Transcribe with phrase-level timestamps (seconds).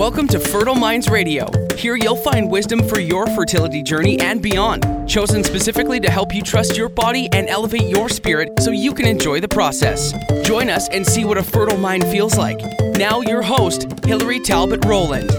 [0.00, 1.46] Welcome to Fertile Minds Radio.
[1.76, 6.40] Here you'll find wisdom for your fertility journey and beyond, chosen specifically to help you
[6.40, 10.14] trust your body and elevate your spirit so you can enjoy the process.
[10.42, 12.58] Join us and see what a fertile mind feels like.
[12.96, 15.30] Now, your host, Hillary Talbot Rowland.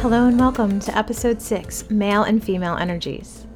[0.00, 3.46] Hello and welcome to episode 6 Male and Female Energies.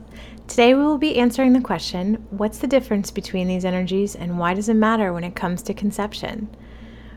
[0.55, 4.55] Today we will be answering the question what's the difference between these energies and why
[4.55, 6.49] does it matter when it comes to conception?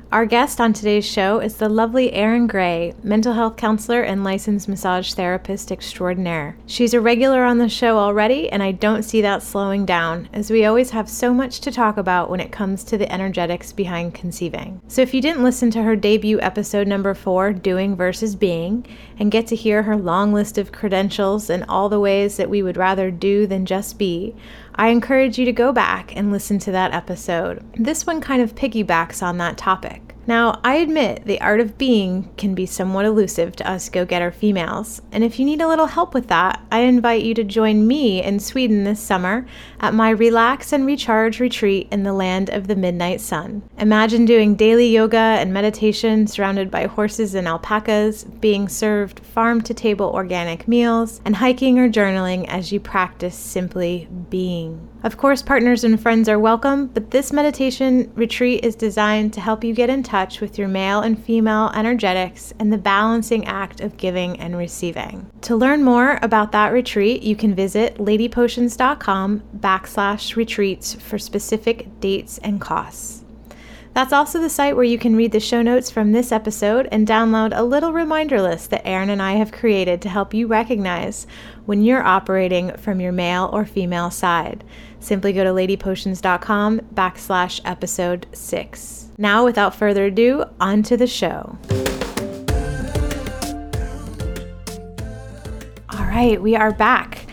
[0.09, 4.70] Our guest on today's show is the lovely Erin Gray, mental health counselor and licensed
[4.70, 6.55] massage therapist extraordinaire.
[6.66, 10.49] She's a regular on the show already, and I don't see that slowing down, as
[10.49, 14.13] we always have so much to talk about when it comes to the energetics behind
[14.13, 14.80] conceiving.
[14.88, 18.85] So if you didn't listen to her debut episode number four, Doing versus Being,
[19.19, 22.63] and get to hear her long list of credentials and all the ways that we
[22.63, 24.33] would rather do than just be,
[24.80, 27.66] I encourage you to go back and listen to that episode.
[27.73, 30.06] This one kind of piggybacks on that topic.
[30.27, 34.30] Now, I admit the art of being can be somewhat elusive to us go getter
[34.30, 37.88] females, and if you need a little help with that, I invite you to join
[37.88, 39.45] me in Sweden this summer
[39.80, 43.64] at my Relax and Recharge retreat in the land of the midnight sun.
[43.78, 49.73] Imagine doing daily yoga and meditation surrounded by horses and alpacas, being served farm to
[49.73, 54.89] table organic meals, and hiking or journaling as you practice simply being.
[55.03, 59.64] Of course, partners and friends are welcome, but this meditation retreat is designed to help
[59.64, 63.95] you get in touch with your male and female energetics and the balancing act of
[63.98, 65.30] giving and receiving.
[65.42, 72.39] To learn more about that retreat, you can visit ladypotions.com backslash retreats for specific dates
[72.39, 73.23] and costs.
[73.98, 77.08] That's also the site where you can read the show notes from this episode and
[77.08, 81.26] download a little reminder list that Erin and I have created to help you recognize
[81.68, 84.64] when you're operating from your male or female side.
[85.00, 89.12] Simply go to ladypotions.com backslash episode 6.
[89.18, 91.58] Now, without further ado, on to the show.
[95.89, 97.27] All right, we are back.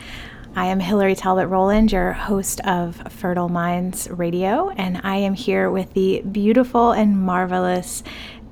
[0.57, 5.71] I am Hillary Talbot Rowland, your host of Fertile Minds Radio, and I am here
[5.71, 8.03] with the beautiful and marvelous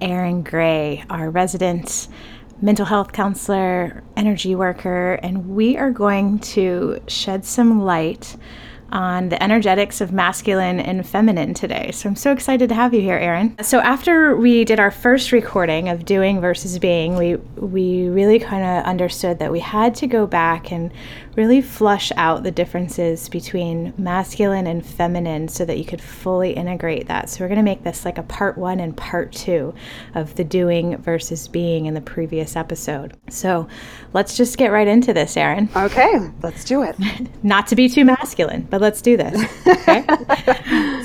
[0.01, 2.09] Erin Gray, our resident
[2.63, 8.37] mental health counselor, energy worker, and we are going to shed some light
[8.93, 11.91] on the energetics of masculine and feminine today.
[11.93, 13.57] So I'm so excited to have you here, Erin.
[13.63, 18.63] So after we did our first recording of doing versus being, we we really kind
[18.63, 20.93] of understood that we had to go back and
[21.37, 27.09] really flush out the differences between masculine and feminine so that you could fully integrate
[27.09, 27.31] that.
[27.31, 29.75] So we're going to make this like a part 1 and part 2
[30.15, 33.17] of the doing versus being in the previous episode.
[33.31, 33.69] So
[34.13, 35.69] let's just get right into this, Erin.
[35.83, 36.97] Okay, let's do it.
[37.43, 39.43] Not to be too masculine, but let's do this.
[39.67, 40.07] Okay.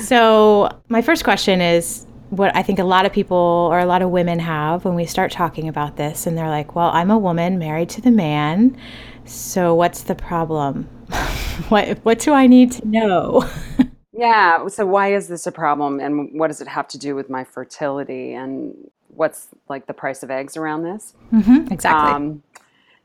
[0.00, 4.02] so, my first question is what I think a lot of people or a lot
[4.02, 7.18] of women have when we start talking about this, and they're like, well, I'm a
[7.18, 8.76] woman married to the man.
[9.24, 10.84] So, what's the problem?
[11.68, 13.48] what, what do I need to know?
[14.12, 14.66] yeah.
[14.68, 16.00] So, why is this a problem?
[16.00, 18.34] And what does it have to do with my fertility?
[18.34, 18.74] And
[19.08, 21.14] what's like the price of eggs around this?
[21.32, 22.12] Mm-hmm, exactly.
[22.12, 22.42] Um,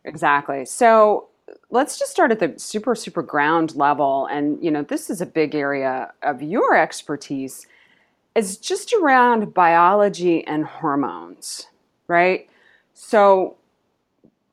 [0.04, 0.66] exactly.
[0.66, 1.28] So,
[1.70, 5.26] let's just start at the super super ground level and you know this is a
[5.26, 7.68] big area of your expertise
[8.36, 11.68] is just around biology and hormones
[12.08, 12.50] right?
[12.94, 13.56] So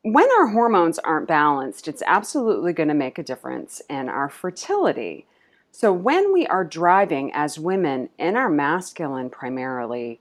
[0.02, 5.26] when our hormones aren't balanced it's absolutely going to make a difference in our fertility.
[5.72, 10.20] So when we are driving as women in our masculine primarily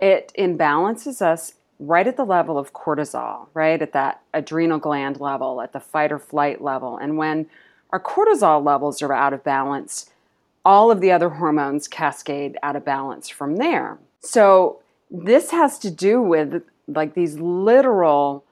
[0.00, 3.80] it imbalances us right at the level of cortisol, right?
[3.80, 6.98] At that adrenal gland level, at the fight or flight level.
[6.98, 7.46] And when
[7.90, 10.10] our cortisol levels are out of balance,
[10.70, 13.98] all of the other hormones cascade out of balance from there.
[14.20, 14.78] So
[15.10, 18.44] this has to do with like these literal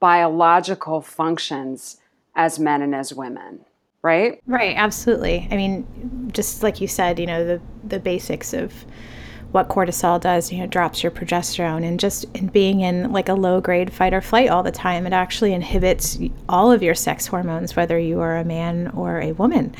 [0.00, 1.98] biological functions
[2.34, 3.60] as men and as women
[4.02, 8.84] right right absolutely i mean just like you said you know the the basics of
[9.52, 11.84] what cortisol does, you know, drops your progesterone.
[11.84, 15.06] And just in being in like a low grade fight or flight all the time,
[15.06, 19.32] it actually inhibits all of your sex hormones, whether you are a man or a
[19.32, 19.74] woman.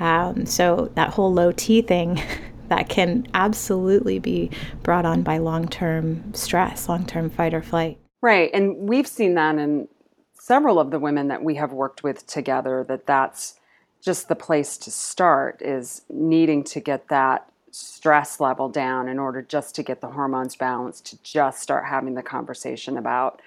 [0.00, 2.22] Um, so that whole low T thing.
[2.68, 4.50] that can absolutely be
[4.82, 7.96] brought on by long term stress, long term fight or flight.
[8.22, 8.50] Right.
[8.52, 9.86] And we've seen that in
[10.34, 13.58] several of the women that we have worked with together that that's
[14.00, 19.42] just the place to start is needing to get that stress level down in order
[19.42, 23.42] just to get the hormones balanced to just start having the conversation about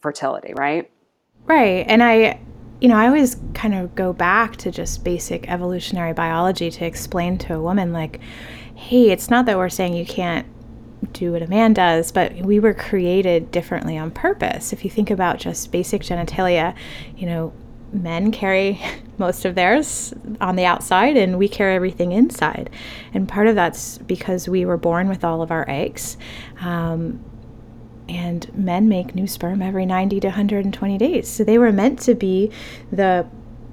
[0.00, 0.90] fertility, right?
[1.44, 1.84] Right.
[1.86, 2.40] And I
[2.80, 7.36] you know, I always kind of go back to just basic evolutionary biology to explain
[7.36, 8.20] to a woman like,
[8.74, 10.46] hey, it's not that we're saying you can't
[11.12, 14.72] do what a man does, but we were created differently on purpose.
[14.72, 16.74] If you think about just basic genitalia,
[17.18, 17.52] you know,
[17.92, 18.80] men carry
[19.18, 22.70] most of theirs on the outside and we carry everything inside.
[23.12, 26.16] And part of that's because we were born with all of our eggs.
[26.60, 27.24] Um,
[28.08, 31.28] and men make new sperm every 90 to 120 days.
[31.28, 32.50] So they were meant to be
[32.90, 33.26] the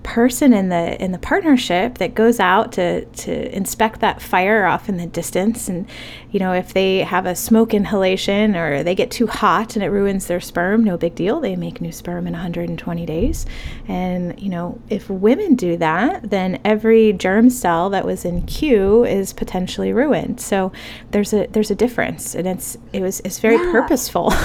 [0.08, 4.88] person in the in the partnership that goes out to to inspect that fire off
[4.88, 5.68] in the distance.
[5.68, 5.86] And
[6.32, 9.90] you know if they have a smoke inhalation or they get too hot and it
[9.90, 11.42] ruins their sperm no big deal.
[11.42, 13.46] They make new sperm in 120 days.
[13.90, 19.04] And you know if women do that then every germ cell that was in queue
[19.04, 20.40] is potentially ruined.
[20.40, 20.72] So
[21.12, 23.72] there's a there's a difference and it's it was it's very yeah.
[23.74, 24.32] purposeful.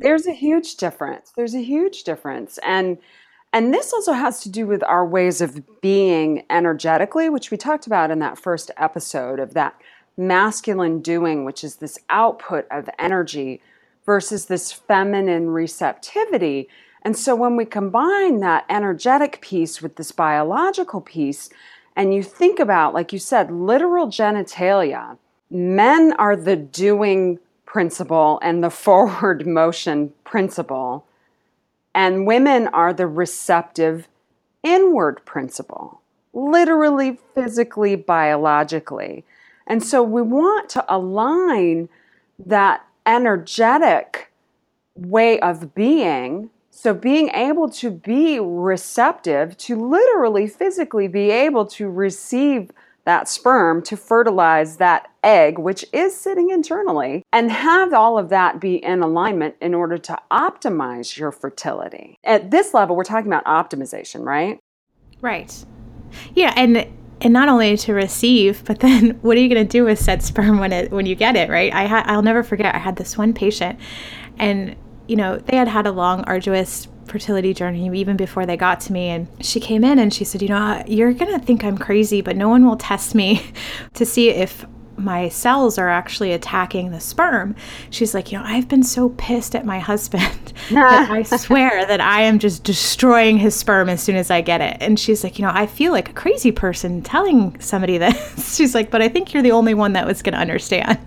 [0.00, 1.32] There's a huge difference.
[1.36, 2.58] There's a huge difference.
[2.64, 2.98] And
[3.52, 7.86] and this also has to do with our ways of being energetically, which we talked
[7.86, 9.80] about in that first episode of that
[10.16, 13.62] masculine doing, which is this output of energy,
[14.04, 16.68] versus this feminine receptivity.
[17.02, 21.48] And so when we combine that energetic piece with this biological piece,
[21.96, 25.16] and you think about, like you said, literal genitalia,
[25.50, 31.06] men are the doing principle and the forward motion principle
[31.94, 34.08] and women are the receptive
[34.62, 36.00] inward principle,
[36.32, 39.24] literally, physically, biologically.
[39.66, 41.88] And so we want to align
[42.44, 44.30] that energetic
[44.94, 46.50] way of being.
[46.70, 52.70] So, being able to be receptive, to literally, physically be able to receive
[53.08, 58.60] that sperm to fertilize that egg, which is sitting internally, and have all of that
[58.60, 62.18] be in alignment in order to optimize your fertility.
[62.22, 64.60] At this level, we're talking about optimization, right?
[65.22, 65.64] Right.
[66.34, 66.86] Yeah, and
[67.22, 70.22] and not only to receive, but then what are you going to do with said
[70.22, 71.72] sperm when it when you get it, right?
[71.72, 72.74] I ha- I'll never forget.
[72.74, 73.80] I had this one patient,
[74.38, 74.76] and
[75.08, 78.92] you know they had had a long, arduous fertility journey even before they got to
[78.92, 79.08] me.
[79.08, 81.78] And she came in and she said, You know, uh, you're going to think I'm
[81.78, 83.42] crazy, but no one will test me
[83.94, 84.64] to see if
[84.96, 87.54] my cells are actually attacking the sperm.
[87.90, 92.00] She's like, you know, I've been so pissed at my husband that I swear that
[92.00, 94.76] I am just destroying his sperm as soon as I get it.
[94.80, 98.56] And she's like, you know, I feel like a crazy person telling somebody this.
[98.56, 100.98] She's like, but I think you're the only one that was going to understand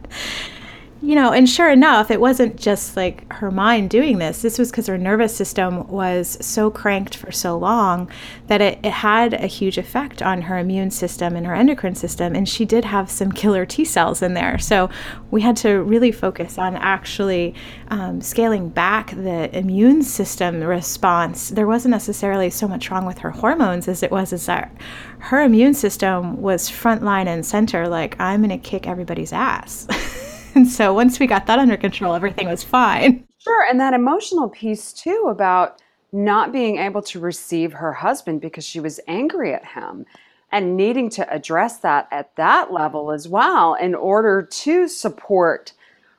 [1.03, 4.43] you know, and sure enough, it wasn't just like her mind doing this.
[4.43, 8.07] This was because her nervous system was so cranked for so long
[8.45, 12.35] that it, it had a huge effect on her immune system and her endocrine system.
[12.35, 14.59] And she did have some killer T cells in there.
[14.59, 14.91] So
[15.31, 17.55] we had to really focus on actually
[17.87, 21.49] um, scaling back the immune system response.
[21.49, 24.71] There wasn't necessarily so much wrong with her hormones as it was as that
[25.17, 29.87] her immune system was front line and center, like, I'm going to kick everybody's ass.
[30.55, 33.25] And so once we got that under control, everything was fine.
[33.37, 33.65] Sure.
[33.69, 35.81] And that emotional piece, too, about
[36.11, 40.05] not being able to receive her husband because she was angry at him
[40.51, 45.73] and needing to address that at that level as well in order to support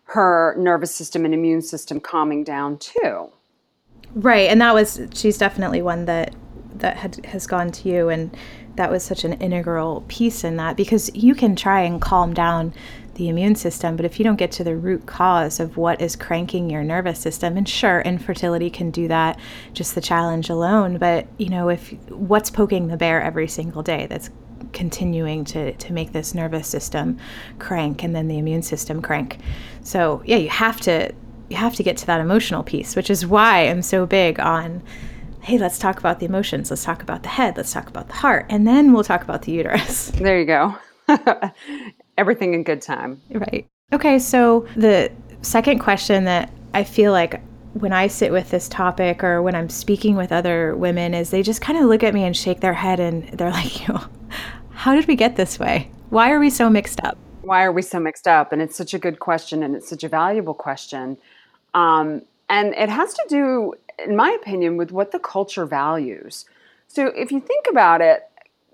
[0.05, 3.31] her nervous system and immune system calming down too.
[4.15, 6.35] Right, and that was she's definitely one that
[6.77, 8.37] that had has gone to you and
[8.77, 12.73] that was such an integral piece in that because you can try and calm down
[13.15, 13.97] the immune system.
[13.97, 17.19] But if you don't get to the root cause of what is cranking your nervous
[17.19, 19.39] system, and sure, infertility can do that,
[19.73, 20.99] just the challenge alone.
[20.99, 24.31] But you know, if what's poking the bear every single day that's
[24.73, 27.19] continuing to, to make this nervous system
[27.59, 29.39] crank and then the immune system crank.
[29.83, 31.13] So yeah, you have to
[31.49, 34.83] you have to get to that emotional piece, which is why I'm so big on
[35.43, 38.15] hey, let's talk about the emotions, let's talk about the head, let's talk about the
[38.15, 40.07] heart, and then we'll talk about the uterus.
[40.11, 40.77] There you go.
[42.19, 43.21] everything in good time.
[43.31, 43.67] Right.
[43.93, 45.11] Okay, so the
[45.43, 47.41] second question that I feel like
[47.75, 51.43] when I sit with this topic or when I'm speaking with other women is they
[51.43, 54.05] just kind of look at me and shake their head and they're like, you know,
[54.71, 55.91] how did we get this way?
[56.11, 57.17] Why are we so mixed up?
[57.43, 58.53] Why are we so mixed up?
[58.53, 61.17] And it's such a good question and it's such a valuable question.
[61.75, 66.45] Um, and it has to do, in my opinion, with what the culture values.
[66.89, 68.29] So if you think about it,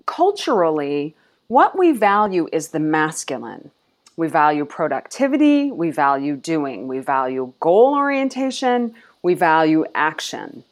[0.05, 1.15] culturally,
[1.49, 3.71] what we value is the masculine.
[4.15, 10.63] We value productivity, we value doing, we value goal orientation, we value action.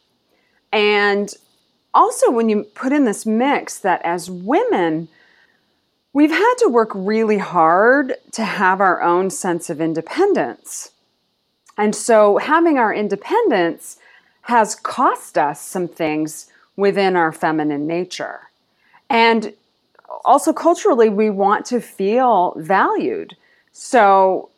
[0.72, 1.34] And
[1.92, 5.08] also, when you put in this mix that as women,
[6.12, 10.92] we've had to work really hard to have our own sense of independence.
[11.76, 13.98] And so, having our independence
[14.42, 18.42] has cost us some things within our feminine nature.
[19.10, 19.54] And
[20.28, 23.36] also culturally we want to feel valued
[23.72, 24.50] so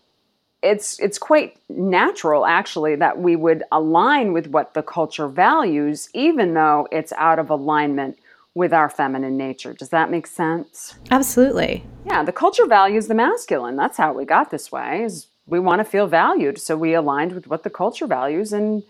[0.62, 6.52] it's it's quite natural actually that we would align with what the culture values even
[6.54, 8.18] though it's out of alignment
[8.52, 9.72] with our feminine nature.
[9.72, 10.96] Does that make sense?
[11.12, 11.84] Absolutely.
[12.04, 13.76] Yeah, the culture values the masculine.
[13.76, 15.04] That's how we got this way.
[15.04, 18.82] Is we want to feel valued, so we aligned with what the culture values and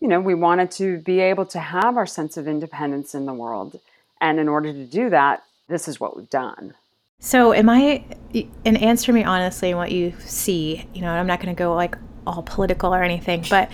[0.00, 3.34] you know, we wanted to be able to have our sense of independence in the
[3.34, 3.78] world.
[4.18, 6.74] And in order to do that, this is what we've done.
[7.18, 8.04] So, am I,
[8.64, 11.96] and answer me honestly what you see, you know, I'm not going to go like
[12.26, 13.70] all political or anything, but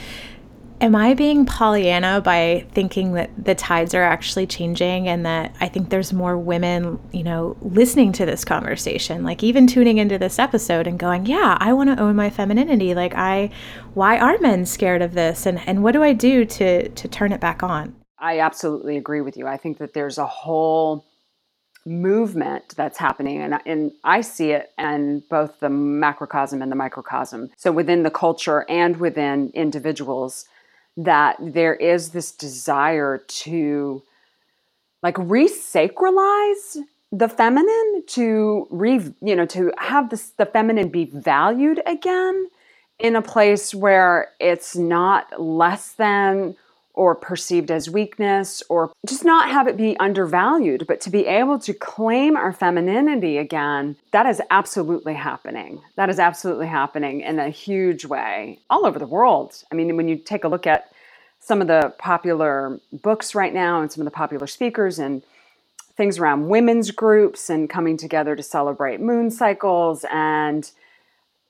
[0.78, 5.68] Am I being Pollyanna by thinking that the tides are actually changing and that I
[5.68, 10.38] think there's more women, you know, listening to this conversation, like even tuning into this
[10.38, 12.94] episode and going, "Yeah, I want to own my femininity.
[12.94, 13.48] Like I
[13.94, 17.32] why are men scared of this and and what do I do to to turn
[17.32, 19.46] it back on?" I absolutely agree with you.
[19.46, 21.05] I think that there's a whole
[21.86, 27.48] movement that's happening and, and i see it in both the macrocosm and the microcosm.
[27.56, 30.46] So within the culture and within individuals
[30.96, 34.02] that there is this desire to
[35.02, 36.78] like resacralize
[37.12, 42.48] the feminine to re you know to have this the feminine be valued again
[42.98, 46.56] in a place where it's not less than
[46.96, 51.58] or perceived as weakness or just not have it be undervalued but to be able
[51.58, 55.82] to claim our femininity again that is absolutely happening.
[55.96, 59.62] That is absolutely happening in a huge way all over the world.
[59.70, 60.90] I mean when you take a look at
[61.38, 65.22] some of the popular books right now and some of the popular speakers and
[65.96, 70.72] things around women's groups and coming together to celebrate moon cycles and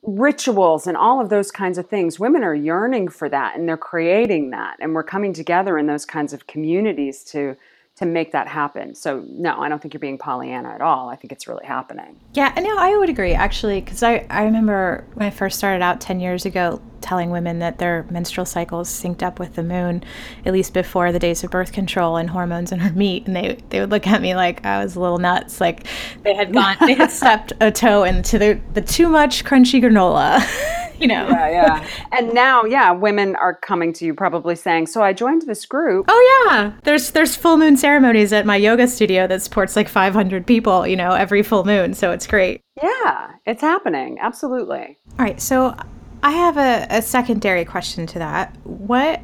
[0.03, 2.21] rituals and all of those kinds of things.
[2.21, 4.77] Women are yearning for that and they're creating that.
[4.81, 7.57] And we're coming together in those kinds of communities to
[7.97, 8.95] to make that happen.
[8.95, 11.09] So no, I don't think you're being Pollyanna at all.
[11.09, 12.21] I think it's really happening.
[12.35, 16.01] Yeah, no, I would agree actually, because I I remember when I first started out
[16.01, 20.05] ten years ago, telling women that their menstrual cycles synced up with the moon,
[20.45, 23.59] at least before the days of birth control and hormones in her meat, and they
[23.71, 25.87] they would look at me like I was a little nuts, like
[26.23, 30.45] they had gone they had stepped a toe into the the too much crunchy granola.
[30.99, 31.29] you know.
[31.29, 31.89] Yeah, yeah.
[32.13, 36.07] And now, yeah, women are coming to you probably saying, "So I joined this group."
[36.09, 40.45] Oh yeah, there's there's full moon ceremonies at my yoga studio that supports like 500
[40.45, 41.95] people, you know, every full moon.
[41.95, 42.61] So it's great.
[42.83, 44.19] Yeah, it's happening.
[44.21, 44.99] Absolutely.
[45.17, 45.73] All right, so
[46.21, 48.57] I have a, a secondary question to that.
[48.65, 49.21] What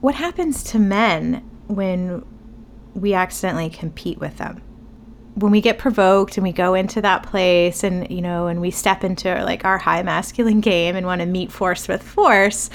[0.00, 2.24] what happens to men when
[2.94, 4.60] we accidentally compete with them?
[5.34, 8.70] when we get provoked and we go into that place and you know and we
[8.70, 12.68] step into like our high masculine game and want to meet force with force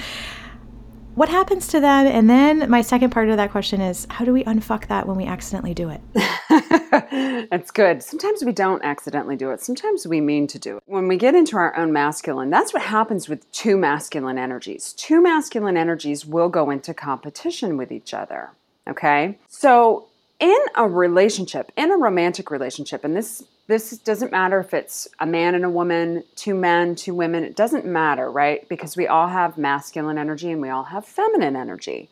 [1.18, 2.08] what happens to them?
[2.08, 5.18] And then my second part of that question is how do we unfuck that when
[5.18, 6.02] we accidentally do it?
[7.50, 8.04] That's good.
[8.04, 9.62] Sometimes we don't accidentally do it.
[9.62, 10.84] Sometimes we mean to do it.
[10.86, 14.94] When we get into our own masculine that's what happens with two masculine energies.
[14.94, 18.52] Two masculine energies will go into competition with each other
[18.88, 19.38] okay?
[19.48, 20.08] So
[20.40, 25.26] in a relationship, in a romantic relationship, and this this doesn't matter if it's a
[25.26, 28.68] man and a woman, two men, two women, it doesn't matter, right?
[28.70, 32.10] Because we all have masculine energy and we all have feminine energy.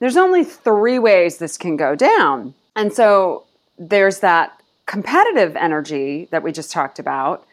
[0.00, 2.54] There's only three ways this can go down.
[2.74, 3.44] And so
[3.78, 7.46] there's that competitive energy that we just talked about.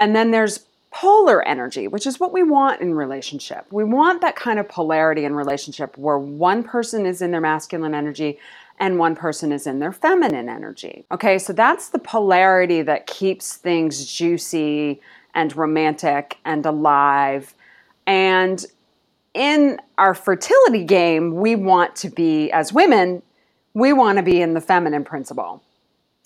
[0.00, 3.66] And then there's polar energy, which is what we want in relationship.
[3.70, 7.94] We want that kind of polarity in relationship where one person is in their masculine
[7.94, 8.38] energy
[8.78, 11.04] and one person is in their feminine energy.
[11.10, 15.00] Okay, so that's the polarity that keeps things juicy
[15.34, 17.54] and romantic and alive.
[18.06, 18.64] And
[19.34, 23.22] in our fertility game, we want to be, as women,
[23.74, 25.62] we want to be in the feminine principle.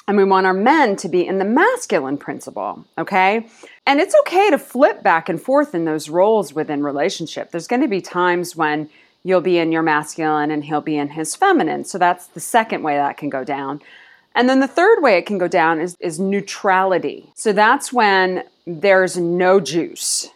[0.09, 3.49] And we want our men to be in the masculine principle, okay?
[3.87, 7.51] And it's okay to flip back and forth in those roles within relationship.
[7.51, 8.89] There's going to be times when
[9.27, 11.85] you'll be in your masculine and he'll be in his feminine.
[11.85, 13.83] So that's the second way that can go down.
[14.37, 17.33] And then the third way it can go down is, is neutrality.
[17.35, 20.31] So that's when there's no juice,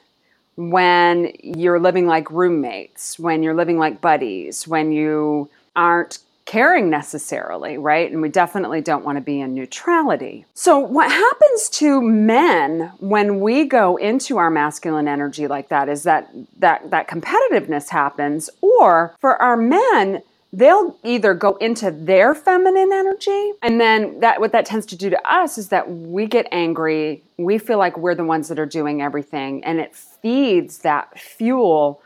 [0.57, 6.19] when you're living like roommates, when you're living like buddies, when you aren't
[6.51, 8.11] caring necessarily, right?
[8.11, 10.45] And we definitely don't want to be in neutrality.
[10.53, 16.03] So, what happens to men when we go into our masculine energy like that is
[16.03, 16.29] that
[16.59, 23.53] that that competitiveness happens or for our men they'll either go into their feminine energy
[23.63, 27.23] and then that what that tends to do to us is that we get angry
[27.37, 32.03] we feel like we're the ones that are doing everything and it feeds that fuel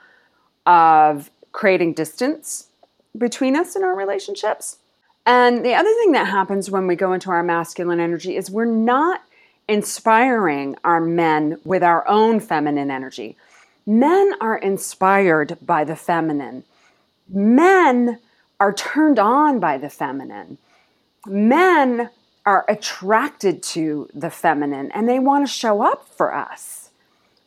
[0.66, 2.66] of creating distance
[3.16, 4.78] between us in our relationships.
[5.26, 8.64] And the other thing that happens when we go into our masculine energy is we're
[8.64, 9.22] not
[9.68, 13.36] inspiring our men with our own feminine energy.
[13.86, 16.64] Men are inspired by the feminine.
[17.28, 18.18] Men
[18.60, 20.58] are turned on by the feminine.
[21.26, 22.10] Men
[22.46, 26.90] are attracted to the feminine and they want to show up for us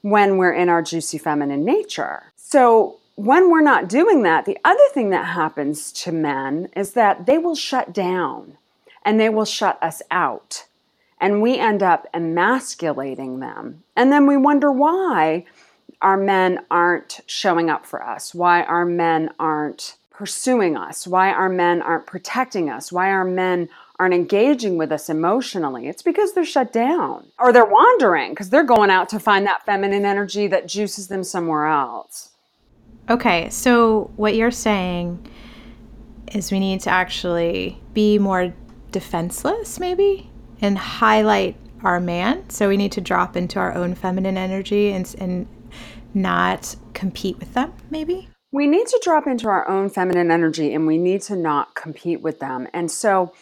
[0.02, 2.32] when we're in our juicy feminine nature.
[2.36, 7.26] So, when we're not doing that, the other thing that happens to men is that
[7.26, 8.58] they will shut down
[9.04, 10.68] and they will shut us out.
[11.20, 13.84] And we end up emasculating them.
[13.96, 15.46] And then we wonder why
[16.00, 21.50] our men aren't showing up for us, why our men aren't pursuing us, why our
[21.50, 25.88] men aren't protecting us, why our men aren't engaging with us emotionally.
[25.88, 29.66] It's because they're shut down or they're wandering because they're going out to find that
[29.66, 32.30] feminine energy that juices them somewhere else.
[33.10, 35.26] Okay, so what you're saying
[36.34, 38.54] is we need to actually be more
[38.92, 40.30] defenseless, maybe,
[40.62, 42.50] and highlight our man.
[42.50, 45.48] So we need to drop into our own feminine energy and, and
[46.14, 48.28] not compete with them, maybe?
[48.52, 52.22] We need to drop into our own feminine energy and we need to not compete
[52.22, 52.68] with them.
[52.74, 53.34] And so,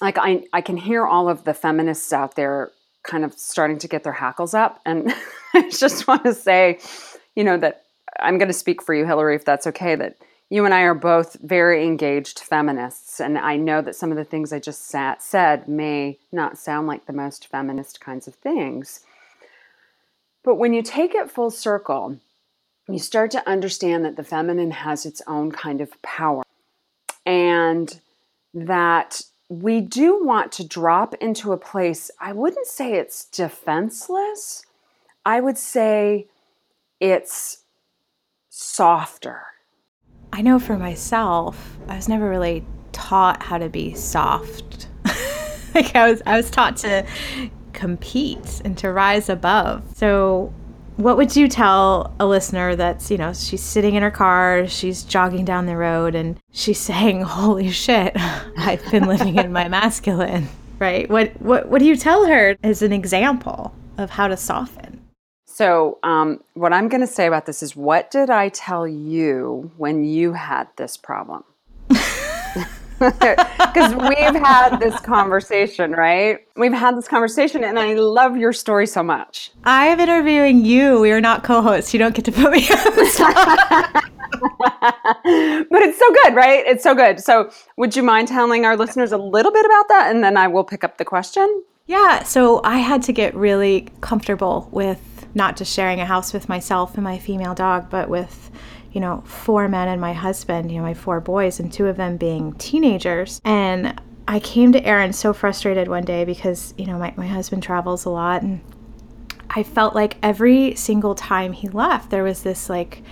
[0.00, 2.70] like, I, I can hear all of the feminists out there
[3.04, 4.80] kind of starting to get their hackles up.
[4.84, 5.14] And
[5.54, 6.80] I just want to say,
[7.36, 7.83] you know, that
[8.20, 10.16] I'm going to speak for you, Hillary, if that's okay, that
[10.50, 13.20] you and I are both very engaged feminists.
[13.20, 16.86] And I know that some of the things I just sat, said may not sound
[16.86, 19.00] like the most feminist kinds of things.
[20.42, 22.18] But when you take it full circle,
[22.88, 26.42] you start to understand that the feminine has its own kind of power.
[27.24, 27.98] And
[28.52, 34.64] that we do want to drop into a place, I wouldn't say it's defenseless,
[35.24, 36.26] I would say
[37.00, 37.63] it's
[38.56, 39.42] softer.
[40.32, 44.86] I know for myself, I was never really taught how to be soft.
[45.74, 47.04] like I was I was taught to
[47.72, 49.82] compete and to rise above.
[49.96, 50.54] So
[50.96, 55.02] what would you tell a listener that's, you know, she's sitting in her car, she's
[55.02, 58.12] jogging down the road and she's saying, "Holy shit,
[58.56, 60.48] I've been living in my masculine."
[60.78, 61.10] Right?
[61.10, 64.93] What what what do you tell her as an example of how to soften?
[65.54, 69.70] So, um, what I'm going to say about this is what did I tell you
[69.76, 71.44] when you had this problem?
[72.98, 76.38] Because we've had this conversation, right?
[76.56, 79.50] We've had this conversation, and I love your story so much.
[79.64, 81.00] I am interviewing you.
[81.00, 81.92] We are not co hosts.
[81.92, 82.84] You don't get to put me on
[85.70, 86.64] but it's so good, right?
[86.66, 87.20] It's so good.
[87.20, 90.14] So, would you mind telling our listeners a little bit about that?
[90.14, 91.64] And then I will pick up the question.
[91.86, 92.22] Yeah.
[92.22, 96.94] So, I had to get really comfortable with not just sharing a house with myself
[96.94, 98.50] and my female dog, but with,
[98.92, 101.96] you know, four men and my husband, you know, my four boys, and two of
[101.96, 103.40] them being teenagers.
[103.44, 107.62] And I came to Erin so frustrated one day because, you know, my, my husband
[107.62, 108.60] travels a lot and
[109.50, 113.02] I felt like every single time he left, there was this like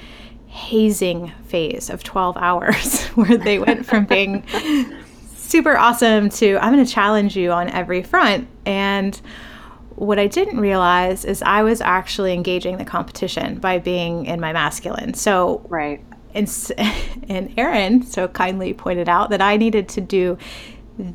[0.49, 4.45] hazing phase of 12 hours where they went from being
[5.37, 8.49] super awesome to I'm going to challenge you on every front.
[8.67, 9.21] And
[10.03, 14.53] what I didn't realize is I was actually engaging the competition by being in my
[14.53, 15.15] masculine.
[15.15, 16.05] So, right.
[16.35, 16.51] And,
[17.29, 20.39] and Erin so kindly pointed out that I needed to do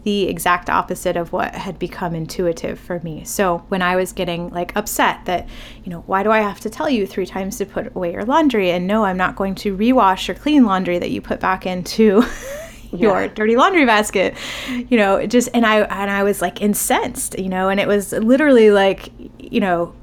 [0.04, 3.24] the exact opposite of what had become intuitive for me.
[3.24, 5.48] So when I was getting like upset that,
[5.84, 8.26] you know, why do I have to tell you three times to put away your
[8.26, 8.72] laundry?
[8.72, 12.24] And no, I'm not going to rewash or clean laundry that you put back into
[12.92, 13.34] your yeah.
[13.34, 14.36] dirty laundry basket
[14.68, 18.14] you know just and i and i was like incensed you know and it was
[18.14, 19.94] literally like you know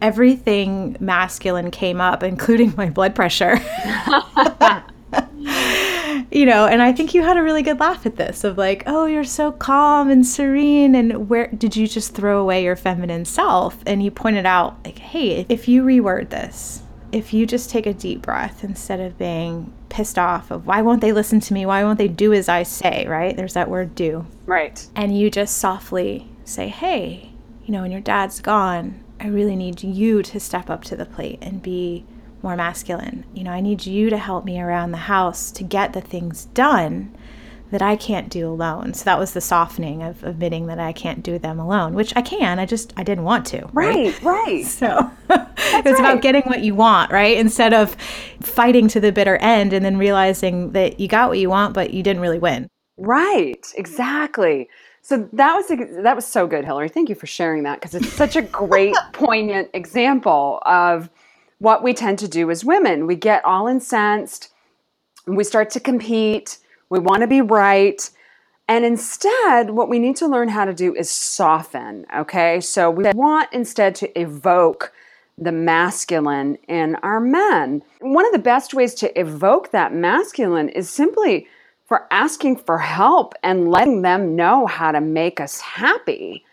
[0.00, 3.56] everything masculine came up including my blood pressure
[6.30, 8.82] you know and i think you had a really good laugh at this of like
[8.86, 13.24] oh you're so calm and serene and where did you just throw away your feminine
[13.24, 16.82] self and you pointed out like hey if you reword this
[17.12, 21.00] if you just take a deep breath instead of being pissed off of why won't
[21.00, 21.64] they listen to me?
[21.64, 23.36] Why won't they do as I say, right?
[23.36, 24.26] There's that word do.
[24.44, 24.84] Right.
[24.96, 27.30] And you just softly say, hey,
[27.64, 31.06] you know, when your dad's gone, I really need you to step up to the
[31.06, 32.04] plate and be
[32.42, 33.24] more masculine.
[33.34, 36.46] You know, I need you to help me around the house to get the things
[36.46, 37.16] done
[37.74, 38.94] that I can't do alone.
[38.94, 42.22] So that was the softening of admitting that I can't do them alone, which I
[42.22, 42.60] can.
[42.60, 43.68] I just I didn't want to.
[43.72, 44.22] Right, right.
[44.22, 44.64] right.
[44.64, 45.98] So it's right.
[45.98, 47.36] about getting what you want, right?
[47.36, 47.96] Instead of
[48.40, 51.92] fighting to the bitter end and then realizing that you got what you want, but
[51.92, 52.68] you didn't really win.
[52.96, 53.66] Right.
[53.74, 54.68] Exactly.
[55.02, 55.66] So that was
[56.04, 56.88] that was so good, Hillary.
[56.88, 61.10] Thank you for sharing that because it's such a great, poignant example of
[61.58, 63.08] what we tend to do as women.
[63.08, 64.52] We get all incensed,
[65.26, 66.58] we start to compete,
[66.90, 68.08] we want to be right.
[68.68, 72.60] And instead, what we need to learn how to do is soften, okay?
[72.60, 74.92] So we want instead to evoke
[75.36, 77.82] the masculine in our men.
[78.00, 81.46] One of the best ways to evoke that masculine is simply
[81.86, 86.44] for asking for help and letting them know how to make us happy.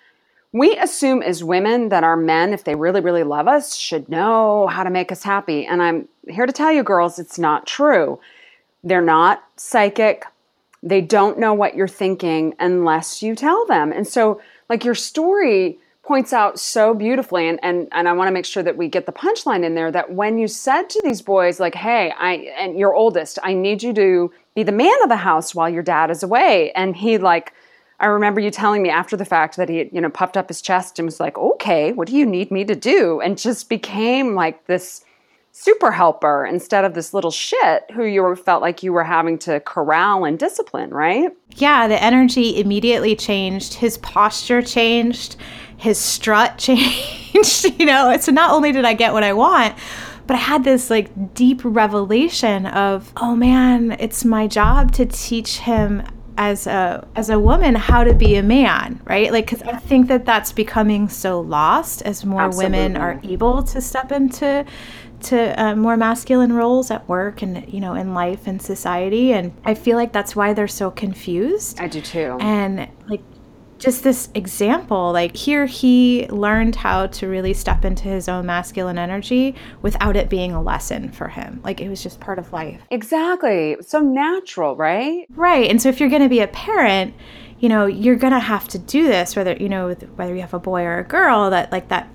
[0.51, 4.67] We assume as women that our men, if they really, really love us, should know
[4.67, 5.65] how to make us happy.
[5.65, 8.19] And I'm here to tell you, girls, it's not true.
[8.83, 10.25] They're not psychic.
[10.83, 13.91] They don't know what you're thinking unless you tell them.
[13.91, 18.31] And so, like, your story points out so beautifully and, and and I want to
[18.31, 21.21] make sure that we get the punchline in there that when you said to these
[21.21, 25.09] boys like hey I and your oldest I need you to be the man of
[25.09, 27.53] the house while your dad is away and he like
[27.99, 30.61] I remember you telling me after the fact that he you know puffed up his
[30.61, 34.33] chest and was like okay what do you need me to do and just became
[34.33, 35.05] like this
[35.53, 39.59] super helper instead of this little shit who you felt like you were having to
[39.61, 45.35] corral and discipline right yeah the energy immediately changed his posture changed
[45.81, 47.79] his strut changed.
[47.79, 49.75] you know, so not only did I get what I want,
[50.27, 55.57] but I had this like deep revelation of, oh man, it's my job to teach
[55.57, 56.03] him
[56.37, 60.07] as a as a woman how to be a man right like because i think
[60.07, 62.79] that that's becoming so lost as more Absolutely.
[62.79, 64.65] women are able to step into
[65.23, 69.53] to uh, more masculine roles at work and you know in life and society and
[69.65, 71.79] i feel like that's why they're so confused.
[71.79, 72.37] I do too.
[72.39, 73.21] And like
[73.77, 78.99] just this example like here he learned how to really step into his own masculine
[78.99, 81.59] energy without it being a lesson for him.
[81.63, 82.81] Like it was just part of life.
[82.91, 83.77] Exactly.
[83.81, 85.25] So natural right?
[85.31, 85.69] Right.
[85.69, 87.13] And so if you're going to be a parent
[87.59, 90.53] you know you're going to have to do this whether you know whether you have
[90.53, 92.09] a boy or a girl that like that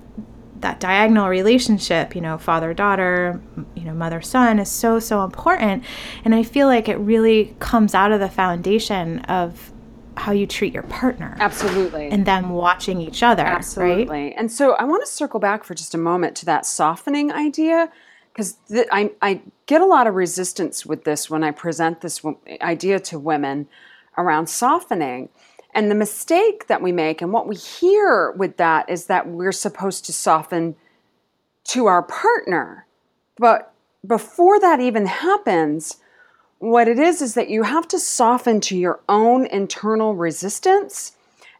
[0.61, 3.41] that diagonal relationship, you know, father daughter,
[3.75, 5.83] you know, mother son is so so important
[6.25, 9.71] and I feel like it really comes out of the foundation of
[10.17, 11.37] how you treat your partner.
[11.39, 12.09] Absolutely.
[12.09, 13.43] And them watching each other.
[13.43, 14.05] Absolutely.
[14.07, 14.33] Right?
[14.35, 17.91] And so I want to circle back for just a moment to that softening idea
[18.33, 22.19] because th- I, I get a lot of resistance with this when I present this
[22.19, 23.67] w- idea to women
[24.17, 25.29] around softening.
[25.77, 29.51] And the mistake that we make and what we hear with that is that we're
[29.51, 30.75] supposed to soften
[31.65, 32.87] to our partner.
[33.37, 33.71] But
[34.03, 35.97] before that even happens,
[36.57, 41.11] what it is is that you have to soften to your own internal resistance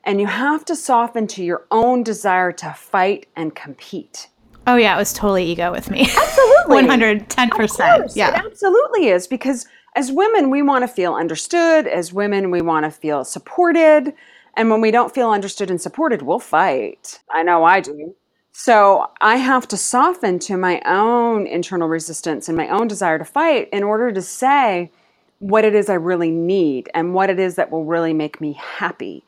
[0.03, 4.30] and you have to soften to your own desire to fight and compete.
[4.65, 6.10] Oh yeah, it was totally ego with me.
[6.17, 6.88] Absolutely.
[6.88, 8.15] 110%.
[8.15, 8.30] Yeah.
[8.30, 12.86] It absolutely is because as women we want to feel understood, as women we want
[12.86, 14.13] to feel supported,
[14.55, 17.19] and when we don't feel understood and supported, we'll fight.
[17.31, 18.15] I know I do.
[18.51, 23.25] So I have to soften to my own internal resistance and my own desire to
[23.25, 24.91] fight in order to say
[25.39, 28.53] what it is I really need and what it is that will really make me
[28.53, 29.23] happy.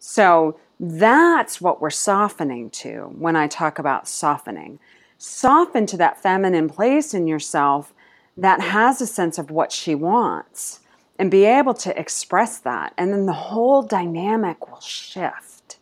[0.00, 4.80] So that's what we're softening to when I talk about softening.
[5.16, 7.94] Soften to that feminine place in yourself
[8.38, 10.80] that has a sense of what she wants
[11.18, 12.94] and be able to express that.
[12.96, 15.78] And then the whole dynamic will shift.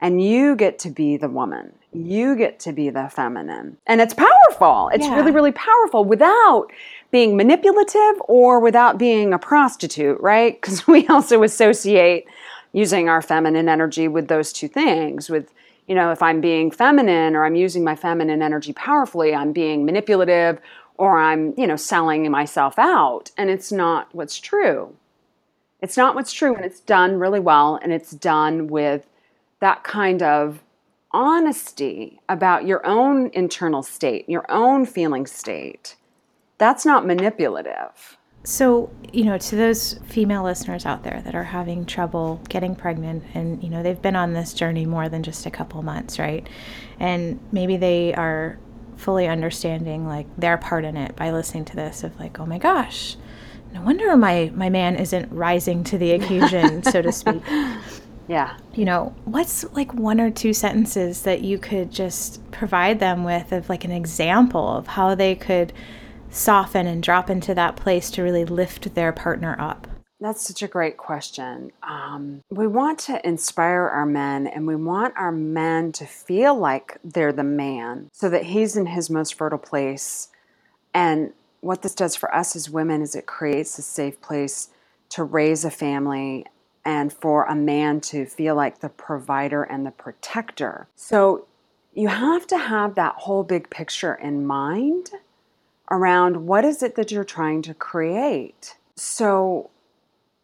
[0.00, 3.76] And you get to be the woman you get to be the feminine.
[3.86, 4.90] And it's powerful.
[4.92, 5.16] It's yeah.
[5.16, 6.68] really, really powerful without
[7.10, 10.60] being manipulative or without being a prostitute, right?
[10.60, 12.26] Because we also associate
[12.72, 15.52] using our feminine energy with those two things with
[15.88, 19.84] you know if i'm being feminine or i'm using my feminine energy powerfully i'm being
[19.84, 20.60] manipulative
[21.00, 24.94] or i'm you know selling myself out and it's not what's true
[25.80, 29.06] it's not what's true and it's done really well and it's done with
[29.60, 30.62] that kind of
[31.12, 35.96] honesty about your own internal state, your own feeling state,
[36.58, 38.16] that's not manipulative.
[38.42, 43.24] So, you know, to those female listeners out there that are having trouble getting pregnant
[43.34, 46.48] and, you know, they've been on this journey more than just a couple months, right?
[46.98, 48.58] And maybe they are
[49.00, 52.58] fully understanding like their part in it by listening to this of like, oh my
[52.58, 53.16] gosh,
[53.72, 57.42] no wonder my my man isn't rising to the occasion, so to speak.
[58.30, 58.56] Yeah.
[58.74, 63.50] You know, what's like one or two sentences that you could just provide them with
[63.50, 65.72] of like an example of how they could
[66.30, 69.88] soften and drop into that place to really lift their partner up?
[70.20, 71.72] That's such a great question.
[71.82, 76.98] Um, we want to inspire our men and we want our men to feel like
[77.02, 80.28] they're the man so that he's in his most fertile place.
[80.92, 84.68] And what this does for us as women is it creates a safe place
[85.10, 86.44] to raise a family
[86.84, 90.86] and for a man to feel like the provider and the protector.
[90.96, 91.46] So
[91.94, 95.10] you have to have that whole big picture in mind
[95.90, 98.76] around what is it that you're trying to create.
[98.96, 99.70] So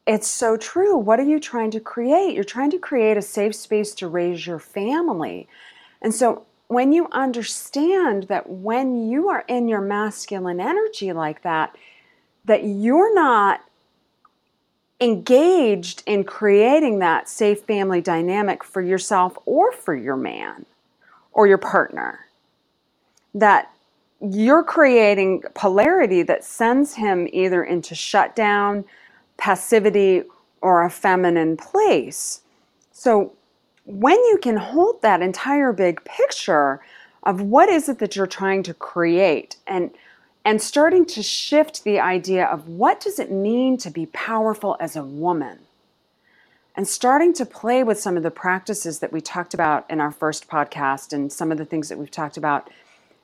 [0.07, 0.97] It's so true.
[0.97, 2.35] What are you trying to create?
[2.35, 5.49] You're trying to create a safe space to raise your family.
[6.01, 11.77] And so when you understand that when you are in your masculine energy like that,
[12.45, 13.61] that you're not
[15.01, 20.65] engaged in creating that safe family dynamic for yourself or for your man
[21.33, 22.21] or your partner.
[23.35, 23.71] That
[24.21, 28.85] you're creating polarity that sends him either into shutdown,
[29.37, 30.23] passivity,
[30.61, 32.41] or a feminine place.
[32.93, 33.33] So
[33.85, 36.81] when you can hold that entire big picture
[37.23, 39.91] of what is it that you're trying to create and
[40.45, 44.95] and starting to shift the idea of what does it mean to be powerful as
[44.95, 45.59] a woman
[46.77, 50.13] and starting to play with some of the practices that we talked about in our
[50.13, 52.71] first podcast and some of the things that we've talked about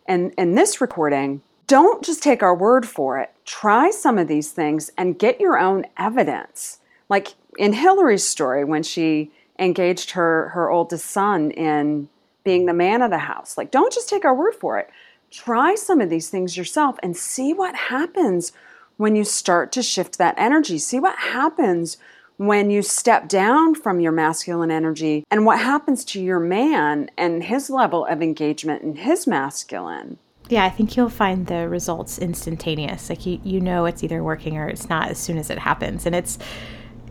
[0.08, 4.52] in, in this recording don't just take our word for it try some of these
[4.52, 10.70] things and get your own evidence like in hillary's story when she engaged her her
[10.70, 12.08] oldest son in
[12.44, 14.90] being the man of the house like don't just take our word for it
[15.30, 18.52] try some of these things yourself and see what happens
[18.96, 20.78] when you start to shift that energy.
[20.78, 21.96] See what happens
[22.36, 27.42] when you step down from your masculine energy and what happens to your man and
[27.42, 30.18] his level of engagement in his masculine.
[30.48, 33.08] Yeah, I think you'll find the results instantaneous.
[33.08, 36.06] Like you, you know it's either working or it's not as soon as it happens.
[36.06, 36.38] And it's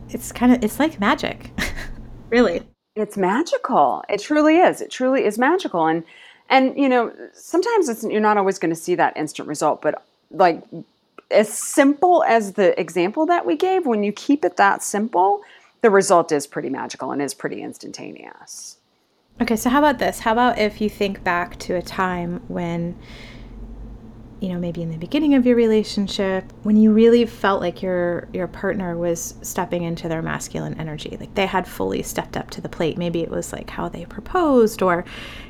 [0.10, 1.52] it's kind of it's like magic.
[2.30, 2.62] really.
[2.96, 4.04] It's magical.
[4.10, 4.82] It truly is.
[4.82, 5.88] It truly is magical.
[5.88, 6.04] And
[6.50, 10.04] and you know, sometimes it's you're not always going to see that instant result, but
[10.32, 10.64] like
[11.32, 15.42] as simple as the example that we gave, when you keep it that simple,
[15.82, 18.78] the result is pretty magical and is pretty instantaneous.
[19.40, 20.20] Okay, so how about this?
[20.20, 22.98] How about if you think back to a time when
[24.40, 28.28] you know, maybe in the beginning of your relationship, when you really felt like your
[28.34, 32.60] your partner was stepping into their masculine energy, like they had fully stepped up to
[32.60, 32.98] the plate.
[32.98, 35.06] Maybe it was like how they proposed or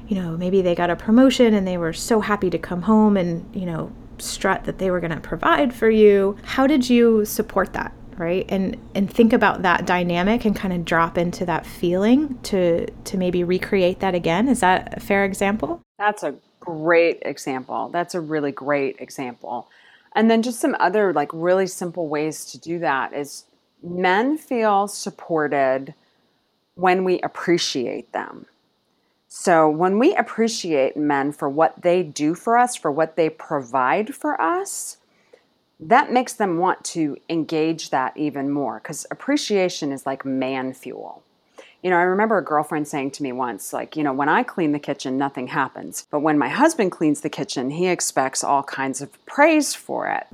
[0.09, 3.15] you know, maybe they got a promotion and they were so happy to come home
[3.15, 6.35] and, you know, strut that they were going to provide for you.
[6.43, 7.93] How did you support that?
[8.21, 12.85] Right and and think about that dynamic and kind of drop into that feeling to
[13.03, 17.89] to maybe recreate that again is that a fair example that's a great example.
[17.89, 19.67] That's a really great example.
[20.15, 23.45] And then just some other like really simple ways to do that is
[23.83, 25.93] men feel supported
[26.75, 28.45] when we appreciate them.
[29.27, 34.13] So when we appreciate men for what they do for us, for what they provide
[34.13, 34.97] for us,
[35.81, 41.23] that makes them want to engage that even more because appreciation is like man fuel.
[41.81, 44.43] You know, I remember a girlfriend saying to me once, like, you know, when I
[44.43, 46.05] clean the kitchen, nothing happens.
[46.11, 50.27] But when my husband cleans the kitchen, he expects all kinds of praise for it.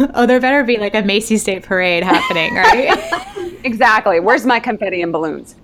[0.14, 3.58] oh, there better be like a Macy's Day Parade happening, right?
[3.64, 4.20] exactly.
[4.20, 5.56] Where's my confetti and balloons?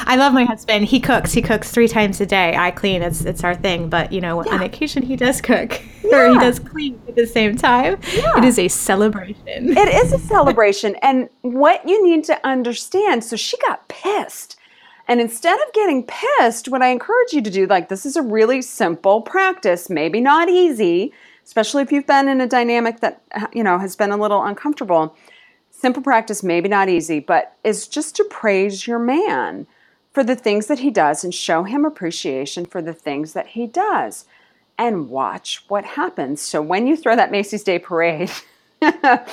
[0.00, 0.84] I love my husband.
[0.84, 1.32] He cooks.
[1.32, 2.54] He cooks three times a day.
[2.56, 3.02] I clean.
[3.02, 3.88] It's it's our thing.
[3.88, 4.54] But you know, yeah.
[4.54, 6.32] on occasion he does cook yeah.
[6.32, 7.98] he does clean at the same time.
[8.12, 8.38] Yeah.
[8.38, 9.76] It is a celebration.
[9.76, 10.96] It is a celebration.
[11.02, 13.24] and what you need to understand.
[13.24, 14.56] So she got pissed.
[15.08, 18.22] And instead of getting pissed, what I encourage you to do, like this is a
[18.22, 21.12] really simple practice, maybe not easy,
[21.44, 24.44] especially if you've been in a dynamic that uh, you know has been a little
[24.44, 25.16] uncomfortable
[25.80, 29.66] simple practice, maybe not easy, but is just to praise your man
[30.12, 33.66] for the things that he does and show him appreciation for the things that he
[33.66, 34.26] does
[34.80, 36.40] and watch what happens.
[36.40, 38.30] So when you throw that Macy's Day Parade,
[38.82, 39.26] oh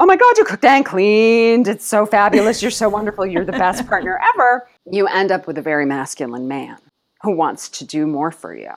[0.00, 1.68] my God, you cooked and cleaned.
[1.68, 2.60] It's so fabulous.
[2.60, 3.24] You're so wonderful.
[3.24, 4.68] You're the best partner ever.
[4.90, 6.76] You end up with a very masculine man
[7.22, 8.72] who wants to do more for you,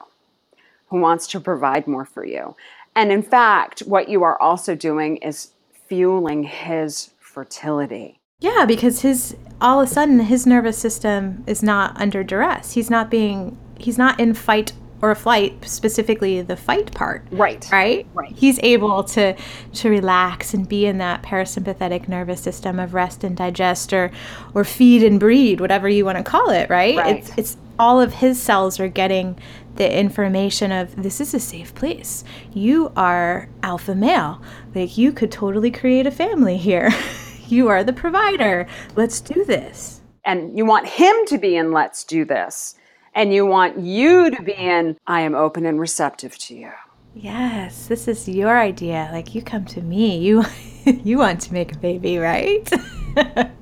[0.86, 2.54] who wants to provide more for you.
[2.94, 5.50] And in fact, what you are also doing is
[5.88, 8.20] fueling his fertility.
[8.38, 12.74] Yeah, because his all of a sudden his nervous system is not under duress.
[12.74, 14.72] He's not being he's not in fight
[15.04, 17.26] or a flight, specifically the fight part.
[17.30, 17.68] Right.
[17.70, 18.06] Right?
[18.14, 18.32] Right.
[18.34, 19.36] He's able to
[19.74, 24.10] to relax and be in that parasympathetic nervous system of rest and digest or
[24.54, 26.96] or feed and breed, whatever you want to call it, right?
[26.96, 27.16] right.
[27.18, 29.38] It's it's all of his cells are getting
[29.76, 32.24] the information of this is a safe place.
[32.54, 34.40] You are alpha male.
[34.74, 36.90] Like you could totally create a family here.
[37.46, 38.66] you are the provider.
[38.96, 40.00] Let's do this.
[40.24, 42.76] And you want him to be in let's do this.
[43.14, 46.72] And you want you to be in I am open and receptive to you.
[47.14, 49.08] Yes, this is your idea.
[49.12, 50.18] Like you come to me.
[50.18, 50.44] You
[50.84, 52.68] you want to make a baby, right?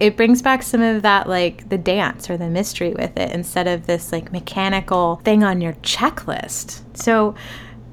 [0.00, 3.68] it brings back some of that like the dance or the mystery with it instead
[3.68, 6.82] of this like mechanical thing on your checklist.
[6.96, 7.34] So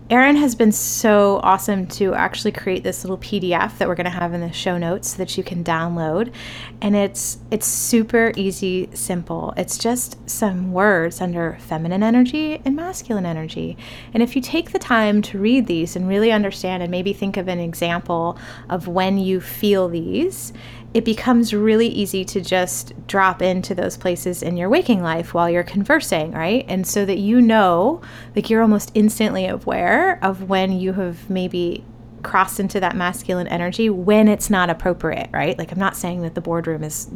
[0.09, 4.09] Erin has been so awesome to actually create this little PDF that we're going to
[4.09, 6.33] have in the show notes so that you can download.
[6.81, 9.53] And it's it's super easy, simple.
[9.55, 13.77] It's just some words under feminine energy and masculine energy.
[14.11, 17.37] And if you take the time to read these and really understand and maybe think
[17.37, 18.35] of an example
[18.67, 20.53] of when you feel these,
[20.93, 25.49] it becomes really easy to just drop into those places in your waking life while
[25.49, 26.65] you're conversing, right?
[26.67, 28.01] And so that you know,
[28.35, 31.83] like you're almost instantly aware of when you have maybe
[32.23, 35.57] crossed into that masculine energy when it's not appropriate, right?
[35.57, 37.09] Like I'm not saying that the boardroom is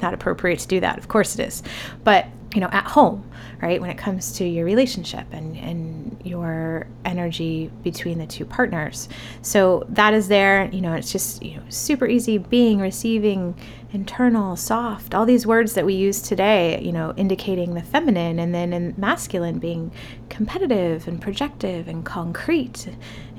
[0.00, 0.98] not appropriate to do that.
[0.98, 1.62] Of course it is.
[2.04, 2.26] But
[2.56, 3.22] you know, at home,
[3.60, 3.82] right?
[3.82, 9.10] When it comes to your relationship and, and your energy between the two partners.
[9.42, 13.54] So that is there, you know, it's just, you know, super easy being, receiving,
[13.92, 18.54] internal, soft, all these words that we use today, you know, indicating the feminine and
[18.54, 19.92] then in masculine being
[20.30, 22.88] competitive and projective and concrete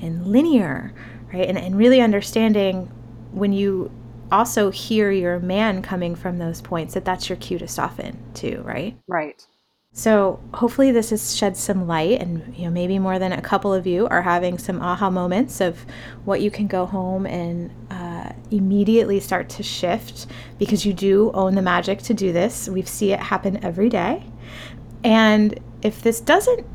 [0.00, 0.94] and linear,
[1.32, 1.48] right?
[1.48, 2.86] And, and really understanding
[3.32, 3.90] when you
[4.30, 8.62] also hear your man coming from those points that that's your cue to soften too
[8.64, 8.98] right?
[9.06, 9.44] Right.
[9.92, 13.74] So hopefully this has shed some light and you know maybe more than a couple
[13.74, 15.84] of you are having some aha moments of
[16.24, 20.26] what you can go home and uh, immediately start to shift
[20.58, 22.68] because you do own the magic to do this.
[22.68, 24.24] We see it happen every day.
[25.02, 26.66] And if this doesn't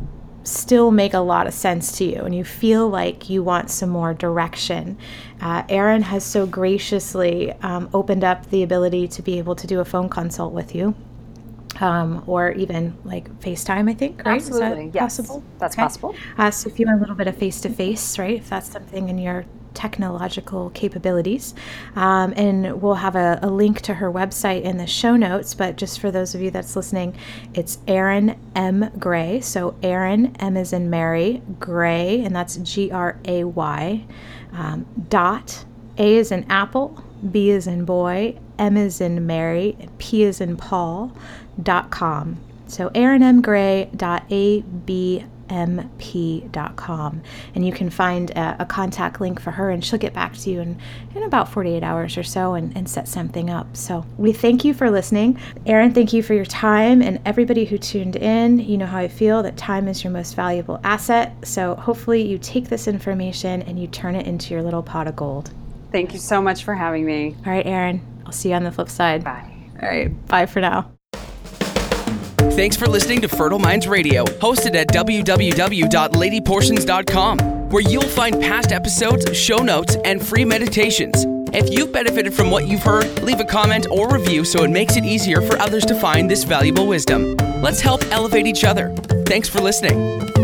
[0.43, 3.89] still make a lot of sense to you and you feel like you want some
[3.89, 4.97] more direction,
[5.41, 9.79] uh, Erin has so graciously um, opened up the ability to be able to do
[9.79, 10.95] a phone consult with you.
[11.81, 14.35] Um, or even like FaceTime, I think, right?
[14.35, 14.85] Absolutely.
[14.85, 15.17] Is that yes.
[15.17, 15.43] possible?
[15.57, 15.81] That's okay.
[15.81, 16.15] possible.
[16.37, 18.35] Uh, so if you want a little bit of face to face, right?
[18.35, 21.53] If that's something in your technological capabilities.
[21.95, 25.53] Um, and we'll have a, a, link to her website in the show notes.
[25.53, 27.15] But just for those of you that's listening,
[27.53, 28.91] it's Erin M.
[28.97, 29.41] Gray.
[29.41, 34.05] So Erin M is in Mary, Gray, and that's G R A Y,
[34.53, 35.65] um, dot,
[35.97, 40.57] A is in Apple, B is in Boy, M is in Mary, P is in
[40.57, 41.15] Paul,
[41.61, 42.39] dot com.
[42.67, 47.21] So erinmgray.ab mp.com.
[47.55, 50.49] And you can find a, a, contact link for her, and she'll get back to
[50.49, 50.79] you in,
[51.15, 53.75] in about 48 hours or so and, and set something up.
[53.75, 55.39] So we thank you for listening.
[55.65, 57.01] Erin, thank you for your time.
[57.01, 60.35] And everybody who tuned in, you know how I feel that time is your most
[60.35, 61.35] valuable asset.
[61.43, 65.15] So hopefully you take this information and you turn it into your little pot of
[65.15, 65.51] gold.
[65.91, 67.35] Thank you so much for having me.
[67.45, 68.01] All right, Erin.
[68.25, 69.23] I'll see you on the flip side.
[69.23, 69.53] Bye.
[69.81, 70.27] All right.
[70.27, 70.92] Bye for now.
[72.55, 79.35] Thanks for listening to Fertile Minds Radio, hosted at www.ladypotions.com, where you'll find past episodes,
[79.35, 81.25] show notes, and free meditations.
[81.51, 84.97] If you've benefited from what you've heard, leave a comment or review so it makes
[84.97, 87.35] it easier for others to find this valuable wisdom.
[87.63, 88.93] Let's help elevate each other.
[89.25, 90.42] Thanks for listening.